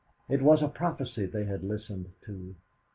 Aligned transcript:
It 0.27 0.41
was 0.41 0.63
a 0.63 0.67
prophecy 0.67 1.27
they 1.27 1.45
had 1.45 1.63
listened 1.63 2.07
to. 2.25 2.55